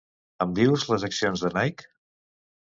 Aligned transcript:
Em 0.45 0.55
dius 0.59 0.85
les 0.93 1.05
accions 1.09 1.45
de 1.45 1.53
Nike? 1.61 1.89